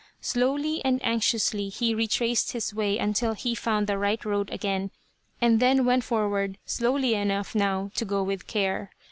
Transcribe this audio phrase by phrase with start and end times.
[0.21, 4.89] Slowly and anxiously he retraced his way until he found the right road again,
[5.39, 8.89] and then went forward slowly enough now to go with care.